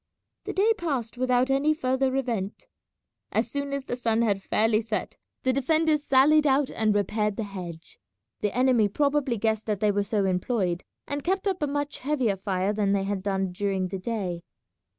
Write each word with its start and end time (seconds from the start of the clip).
The 0.45 0.53
day 0.53 0.73
passed 0.79 1.15
without 1.15 1.51
any 1.51 1.75
further 1.75 2.15
event. 2.15 2.65
As 3.31 3.51
soon 3.51 3.71
as 3.71 3.85
the 3.85 3.95
sun 3.95 4.23
had 4.23 4.41
fairly 4.41 4.81
set 4.81 5.15
the 5.43 5.53
defenders 5.53 6.03
sallied 6.03 6.47
out 6.47 6.71
and 6.71 6.95
repaired 6.95 7.35
the 7.37 7.43
hedge. 7.43 7.99
The 8.39 8.57
enemy 8.57 8.87
probably 8.87 9.37
guessed 9.37 9.67
that 9.67 9.79
they 9.79 9.91
were 9.91 10.01
so 10.01 10.25
employed, 10.25 10.83
and 11.07 11.23
kept 11.23 11.47
up 11.47 11.61
a 11.61 11.67
much 11.67 11.99
heavier 11.99 12.35
fire 12.35 12.73
than 12.73 12.93
they 12.93 13.03
had 13.03 13.21
done 13.21 13.51
during 13.51 13.89
the 13.89 13.99
day. 13.99 14.41